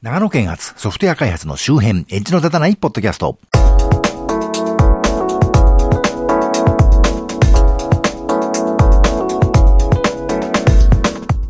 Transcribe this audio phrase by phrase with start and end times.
[0.00, 3.36] 長野県発ソフトウェア開発の周辺、エッジの立たないポッドキャスト。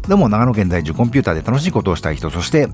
[0.09, 2.69] どうも、長野県在住コンピューターで楽しいことをしたい人、そして、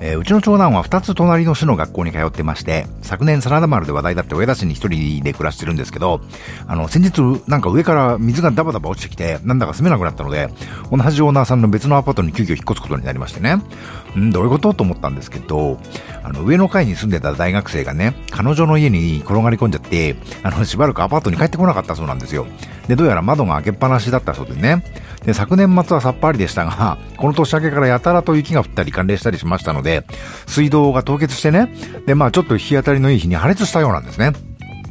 [0.00, 6.22] えーうちの長男は2つ隣の市の学校に通ってまして、昨年真田丸で話題だって上田市に一人で暮らしてるんですけど、
[6.66, 10.48] あの、先日、なんか上から水がダバダバ落ちてきて、なんだか住めなくなったので、
[10.90, 13.56] 同じオーナーさんの別のアパートに急遽引っ越すことになりましてね。
[14.16, 15.78] んどういうことと思ったんですけど、
[16.22, 22.46] あの、上の階に住んでた大学生がね、彼女の家に転がり込んじゃって、あの、しばらくアパートに帰ってこなかったそうなんですよ。
[22.86, 24.82] で、どうやら窓が開けっぱなしだったそうでね。
[25.24, 30.04] で、昨年末はさっぱりでしたが、この年明けからやたらと雪が降ったり寒冷したりしましたので、
[30.46, 31.72] 水道が凍結してね、
[32.06, 34.32] で、まあちょっと日当たりのいい日に破裂したようなんですね。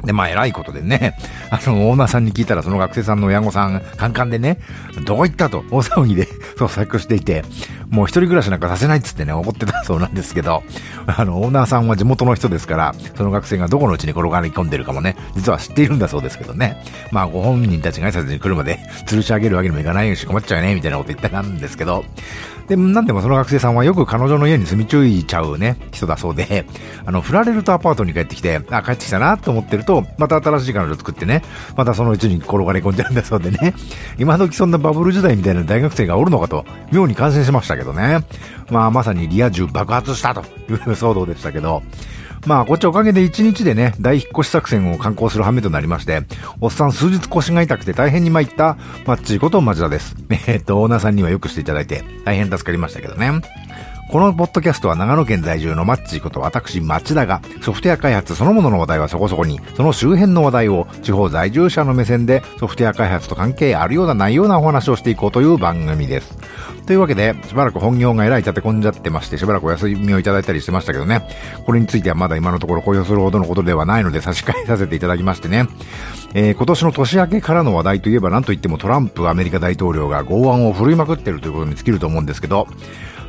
[0.03, 1.17] で、まあ、偉いことでね、
[1.51, 4.59] あの、オーナーさんに聞いたら、その学生さんの親御さん、カンカンでね、
[5.05, 7.43] どこ行ったと、大騒ぎで、 捜索、していて、
[7.89, 10.63] もう一人暮らしなんかさせないっつってね、怒ってたそうなんですけど、
[11.07, 16.83] あの、オーナーさんは地元の人ですから、その学生がどこのうちに転がり込んでるかもね、実は知っているんだそうですけどね。
[17.11, 22.03] まあ、ご本人たちが挨拶に来るまで、 吊るし上げるわけにもいかないし困っちゃうね、みたいなこと言ってたんですけど、
[22.67, 26.65] で、なんでもその学生さんはよく彼女の家に住み着いちゃうね、人だそうで、
[27.05, 31.43] あの、振られるとアパートに帰ってきて、あ、帰ってきたなと思ってると、また新しい彼女作ってね、
[31.77, 33.73] またそのうちに転がり込んじゃうんだそうでね、
[34.17, 38.19] 今時そんなバブル時代みたいな大学生がおるのかと、妙に感心しましたけどね。
[38.69, 41.83] まあ、まさにリア充爆発したという騒動でしたけど、
[42.45, 46.21] まあ、こっちおかげで1日でね、大引っ越し作戦を敢行する羽目となりまして、
[46.61, 50.15] おっさん数日腰が痛くて大変に参った、マッチーこと町田です。
[50.47, 53.31] えっと、オーナーさんにはよくしていただいて、大変助かりましたけどね。
[54.09, 66.37] このポッドキャストは長野県在住のマッチこと私町田がソフトウェア開発そのものの話題はそこそこに、その周辺の話題を地方在住者の目線でソフトウェア開発と関係あるようなないようなお話をしていこうという番組です。
[66.85, 71.27] というわけで、しばらく本業がえらい立て込んじゃってまして、しばらくお休みをいただいたりしてましたけどね。
[71.65, 75.67] これについてはまだ今のところ公表するほどのことではないので差し替えさせていただきましてね。
[76.33, 82.67] えー今年の年明けからの話題といえば何といってもトランプアメリカ大統領が剛腕を振るいまくってるということに尽きると思うんですけど、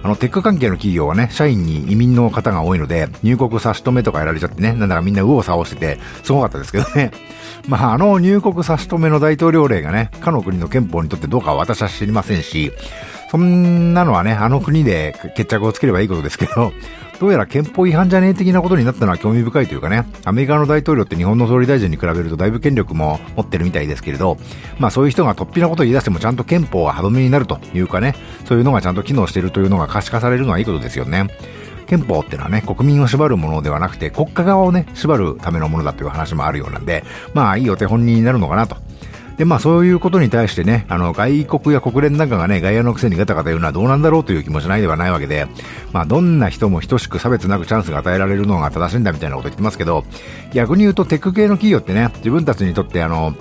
[0.02, 7.10] あの、テック関係の企業はね、社員に移民の方が多いので、入国差し止めとかやられちゃってね、なんだかみんな右往左往してて、すごかったですけどね。
[7.68, 12.72] まあ、あの入国差し止めの大統領令がね、他の国の憲法にとってどうかは私は知りませんし、
[13.30, 16.72] そんなのはね、あの国で決着をつければいいことですけど、
[17.20, 24.36] どうやら憲法違反じゃねえ的なことになったのは興味深いというかね、アメリカの大統領って日本の総理大臣に比べるとだいぶ権力も持ってるみたいですけれど、
[24.78, 28.14] まあそういう人が突飛なことを言い出してもちゃんと憲法は歯止めになるというかね、
[28.44, 31.28] そういうのがちゃんと機能してるというのが可視化されるのはいいことですよね。
[31.88, 37.02] 憲法ってのはね、国民を縛るものではなくて、国家側をね、縛るためのものだという話もあるようなんで、
[37.32, 38.76] まあいいお手本になるのかなと。
[39.38, 45.46] で、まあそういうことに対してね、あの、外国や国連なんかがね、外野のくせにガタガタ言うのはどうなんだろうという気もしないではないわけで、
[45.92, 50.04] まあどんな人も等しく差別なくチャンスが与えられるのが正しいんだみたいなこと言ってますけど、
[50.52, 53.34] 逆に言うとテック系の企業ってね、自分たちにとってあの、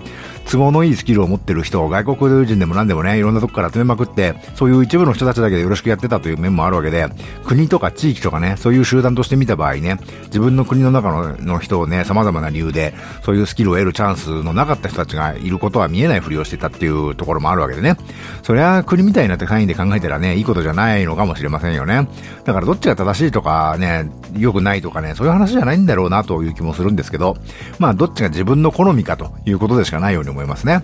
[0.50, 7.08] 都合のいいスキルを持ってる人を外国人でも何でもね、いろんなとこから集めまくって、そういう一部の人たちだけでよろしくやってたという面もあるわけで、
[7.46, 12.94] 国とか地域とかね、そういう集団として見た場合ね、自分の国の中のの人をね、様々な理由で、
[13.24, 17.98] そういうスキルを得るチャンスのなかった人たちがいることは見えないふりをしてたっていうところもあるわけでね。
[18.44, 22.08] そりゃ国みたいな範囲で考えたらね、いいことじゃないのかもしれませんよね。
[22.46, 27.38] だからどっちが正しいとかね、良くないとかね、そういう話じゃないんだろうなという気もするんですけど、
[27.80, 30.84] まあどっちが自分の好みかということでしかないように思いますね。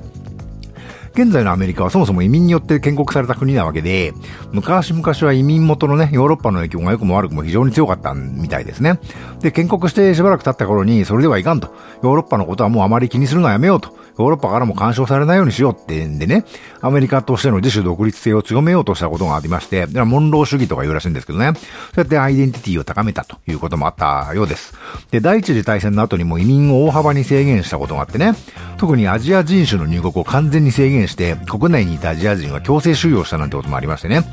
[1.14, 4.14] 現在のアメリカはそもそも移民によって建国された国なわけで、
[4.52, 9.00] 昔々は移民元のね、ヨーロッパの影響が良くも悪くも非常に強かったみたいですね。
[9.40, 11.72] で、建国してしばらく経った頃に、それではいかんと。
[12.02, 13.96] ヨーロッパのことはもうあまり気にするのはやめようと。
[14.18, 16.46] ヨーロッパからも干渉されないようにしようってんでね、
[16.82, 21.64] アメリカとしての自主独立性を強めようとしたことがありまして、でモンロー主義とか言うらしいんですけどね、そう
[21.98, 24.74] やってアイデンティティを高めたということもあったようです。
[25.12, 28.34] で、第一次大戦の後にも移民を大幅に制限したことがあってね、
[28.78, 34.24] 特にアジア人種の入国を完全に制限して、国内にいたアジア人は強制収容したなんてこともありましてね、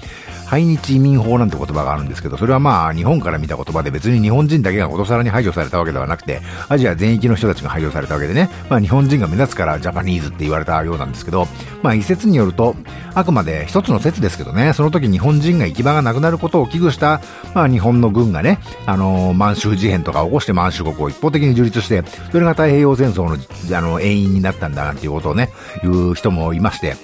[0.46, 11.46] 排日移民法なんて言葉があるんですけど、それはまあ日本から見た言葉で別に日本人だけがことさらに排除されたわけではなくて、アジア全域の人たちが排除されたわけでね、まあ日本人が目立つからからジャパニーズって言われたようなんですけど、
[11.82, 12.74] まあ一説によると、
[13.14, 17.20] あくまで一つの説ですけどね、その時日本人が行き場がなくなることを危惧した、
[17.54, 25.50] まあ日本の軍がね、あのー満州事変とか起こして満州国を一方的に樹立して、それが太平洋戦争の、あの、遠因になったんだなんていうことをね、
[25.82, 26.96] 言う人もいまして、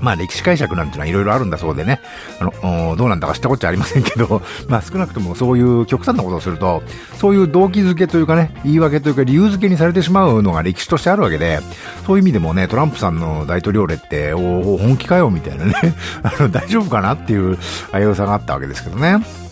[0.00, 2.00] まあ歴史解釈なんていうのはいろいろあるんだそうでね、
[2.40, 6.82] あの、どうなんだか知ったこっちゃありませんけど、 まあ少なくともそういう極端なことをすると、
[7.16, 11.60] そういう動機づけというかね、言い訳というか理由づけにされてしまうのが歴史としてあるわけで、
[12.06, 15.74] そういう意味でもね、トランプさんの大統領令って、おお本気かよみたいなね、
[16.22, 17.56] あの、大丈夫かなっていう
[17.92, 19.47] 危うさがあったわけですけどね。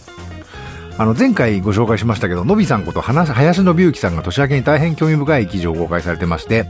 [0.98, 6.64] あの、前回ご紹介しましたけど、のびさんこと林信之さんが年明けに大変興味深い記事を公開されてまして、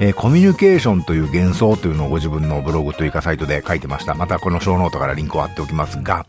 [0.00, 4.14] えー、コミュニケーションという幻想というのをご自分のブログというかサイトで書いてました。
[4.14, 6.26] またこのショーノートからリンクを貼っておきますが、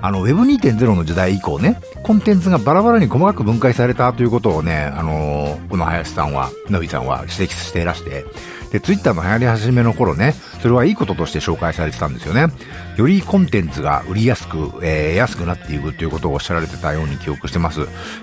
[0.00, 8.24] あの、Web2.0 の時代以降ね、コンテンツがバラバラに細かく分解されたということをね、あのー、この林さんは、のびさんは指摘していらして、
[8.70, 12.46] で、ツイッターの流行り始めの頃ね、それはいいこととして紹介されてたんですよね。
[12.96, 17.82] よりコンテンツが売りやすく、えー、安くなっていくということをおっしゃられてたように記憶してます。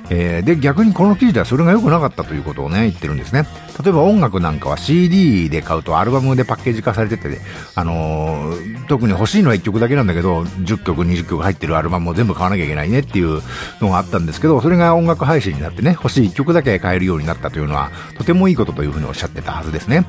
[0.09, 3.47] えー、で、逆にこの記事ではそれが良くなかったということをね、言ってるんですね。
[3.81, 7.39] 例えば音楽なんかは CD で買うとアルバムでパッケージ化されてて、
[7.73, 13.41] あのー、特に欲しいのは1曲だけなんだけど、10曲、20曲入ってるアルバムを全部買わなきゃいけないねっていう
[13.79, 20.05] のがあったんですけど、それが音楽配信になってね、欲しい1曲だけ買えるようになったというのは、とてもいいことというふうにおっしゃってたはずですね。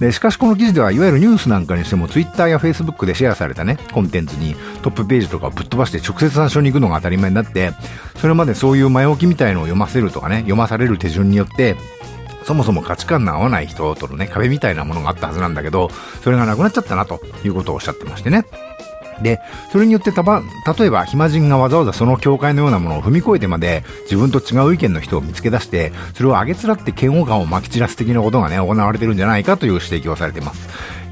[0.00, 7.72] で、しかしこの記事では、いわゆるニュースなんかにしても、ツイッターやフェイスブックでシェアされたね、コンテンツにトップページとかをぶっ飛ばして直接参照に行くのが当たり前になって、
[8.16, 11.76] それまでそういう前置きみたいのを読ませるとかね、読まされる手順によって、
[12.44, 15.90] そもそも価値観の合わない人とのね、壁みたいなものがあったはずなんだけど、
[16.22, 18.44] それがなくなっちゃったなということをおっしゃってましてね。
[19.22, 19.40] で、
[19.72, 20.42] それによってたば、
[20.78, 30.68] 例えば暇人がわざわざその境界のようなものを踏み越えてまで自分と違う意見の人を見つけ出して、それを上げつらって嫌悪感を撒き散らす的なことがね、行われてるんじゃないかという指摘をされています。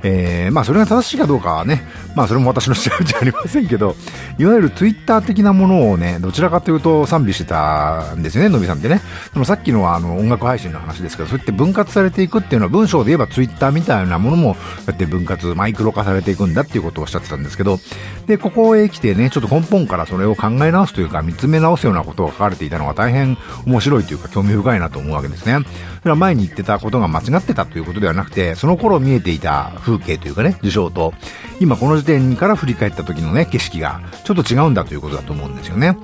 [0.06, 1.83] えー、まあそれが正しいかどうかはね、
[2.15, 3.97] まあそれも私の主張じゃありませんけど、
[4.39, 9.01] いわゆるツイッター的なものをね、どちらかというと賛美してたんですよね、のびさんってね。
[9.33, 14.56] でもさっきのはあの音楽配信の話ですけど、そうやって分割されていくっていうのは文章で言えばツイッターみたいなものも、
[14.87, 17.81] やって分割、マイクロ化されていくんだっていうことをおっしゃってたんですけど、
[18.27, 25.65] で、ここへ来てね、ちょっと根本からそれを考え直すというか、見つめ直すようなことが書かれていたのが大変面白いというか、興味深いなと思うわけですね。
[26.03, 31.14] それは前に言ってたことが間違ってたということではなくて、その頃見えていた風、風景というかね、事象と、
[31.61, 35.96] 今この時点から振り返った時のね、景色がちょっと違うんだということだと思うんですよね。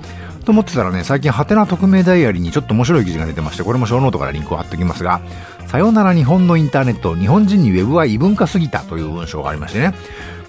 [0.45, 5.21] と思ってたらね、最近はてな匿名ダイアリーにちょっと面白い記事が出てまして、これもショーノートからリンクを貼っておきますが、
[5.67, 9.93] さよなら日本のインターネット、日本人にウェブは異文化すぎたという文章がありましてね。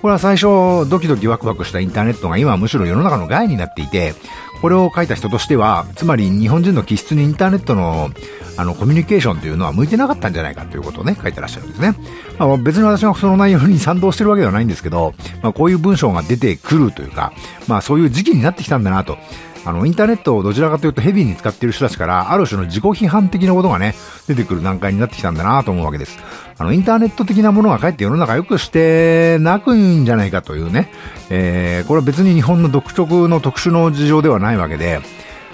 [0.01, 4.15] これは最初、ドキドキワクワクしたインターネットが今はむしろ世の中の害になっていて、
[4.63, 8.11] これを書いた人としては、つまり日本人の気質にインターネットの
[8.57, 11.97] あのコミュニケーションというのは向いてなかったんじゃないかということをね、書いてらっしゃるんですね。
[12.39, 17.33] まあ、別に私はその内容に賛同してるわけではないんですけど、まあ、こういう文章が出てくるというか、
[17.67, 19.19] まあそういう時期になってきたんだなと。
[19.65, 23.95] あの、インターネットをどちらかというとヘビーに使っている人たちから、ある種の自己批判的なことがね、
[24.27, 26.19] 出てくる段階になってきたんだなと思うわけです。
[26.59, 30.91] あの、インターネット的なものがかえって世の中良くしてなくんじゃないかというね、
[31.31, 35.01] えー、これは別に日本の独特の特殊の事情ではないわけで、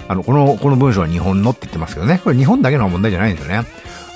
[0.07, 3.67] あの、この、この文章は日本のって言ってますけどね、これ日本だけの問題じゃないんですよね。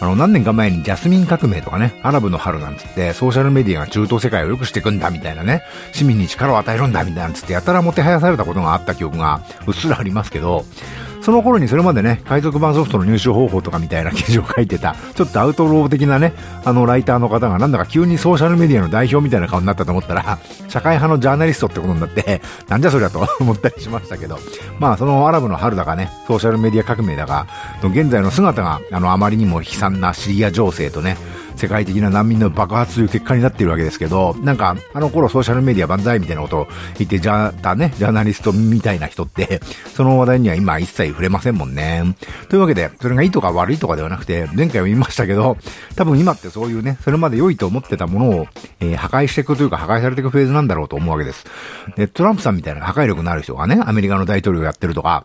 [0.04, 5.64] あの、何年か前にジャスミン革命とかね、アラブの春なんつって、ソーシャルメディアが中東世界を良くしていくんだみたいなね、
[5.94, 10.66] 市民に力を与えるんだみたいなんつって、やたらもてはやされたことがあった記憶がうっすらありますけど、
[11.24, 16.34] その頃にそれまでね、海賊版ソフトの入手方法とかみたいな記事を書いてた、ちょっとアウトロー的なね、
[16.66, 20.38] あのライターの方がなんだか急にソーシャルメディアの代表みたいな顔になったと思ったら、
[20.68, 24.38] 社会派のジャーナリストってことになって、 なんじゃそりゃと思ったりしましたけど、
[24.80, 27.48] まあそのアラブの春だかね、ソーシャルメディア革命だが、
[27.82, 31.16] 現在の姿が、あのあまりにも悲惨なシリア情勢とね、
[31.56, 36.68] 世界的な難民の爆発という結果になっているわけですけど、なんか、あの頃ソーシャルメディア万歳みたいなことを
[36.98, 39.62] 言ってじゃあ、ね、ジャーナリストみたいな人って、
[39.96, 42.16] その話題には今一切触れませんもんね。
[42.50, 45.58] というわけで、それがいいとか悪いとかではなくて、前回も言いましたけど、
[45.96, 48.48] 多分今ってそういうね、それまで良いと思ってたものを、
[48.80, 51.46] えー、破壊していくというか破壊されていくフェーズなんだろうと思うわけです。
[51.96, 55.24] で、トランプさんみたいな破壊力のある人がね、アメリカの大統領をやってるとか、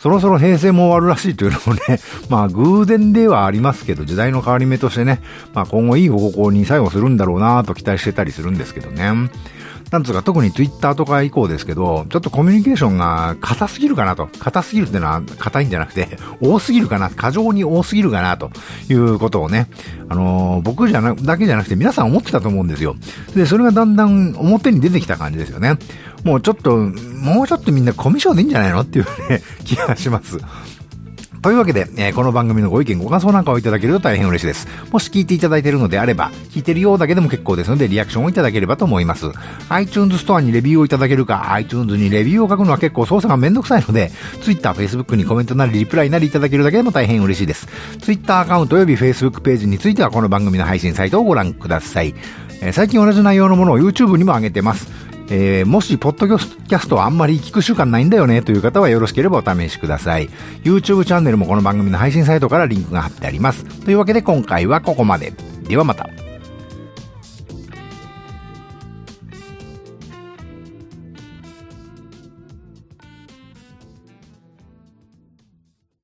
[0.00, 5.20] そろそろ平成も終わるらしいというのもね、 まあ偶然ではありますけど、時代の変わり目としてね、
[5.52, 9.30] まあ今後いい方向に作用するんだろうなと期待してたりするんですけどね。
[9.90, 14.28] なんつうか、特にツイッターとか以降ですけど、ちょっとコミュニケーションが硬すぎるかなと。
[14.38, 18.52] 硬すぎるってのは硬いんじゃなくて、 多すぎるかな、過剰に多すぎるかな、と
[18.88, 19.68] いうことをね、
[20.08, 22.94] あのー、僕じゃな、だけじゃなくて皆さん思ってたと思うんですよ。
[23.34, 25.76] で、それがだんだん表に出てきた感じですよね。
[26.24, 30.38] もうちょっと、もうちょっとみんなコミュ障でいいんじゃないのっていうね、 気がします。
[31.42, 34.68] というわけで、えー、この番組のご意見、ご感想なんかをいただけると大変嬉しいです。
[34.92, 39.24] もし聞いていただいているのであれば、聞いてるようだけでも結構ですので、リアクションをいただければと思います。
[39.70, 44.10] iTunes ストアにレビューをいただけるか、iTunes にレビューを書くのは結構操作がめんどくさいので、
[44.42, 47.68] Twitter、Facebook にコメントなりリプライなりいただけるだけでも大変嬉しいです。
[48.00, 52.14] Twitter アカウント及び Facebook ページについてはこの番組の配信サイトをご覧ください。
[52.60, 55.09] えー、最近同じ内容のものを YouTube にも上げてます。
[55.30, 60.28] えー、もし、ポッドキャストはあんまり聞く習慣ないんだよねという方はよろしければお試しください。
[60.64, 63.64] YouTube チャンネルもこの番組の配信サイトからリンクが貼ってあります。
[63.84, 65.32] というわけで今回はここまで。
[65.68, 66.09] ではまた。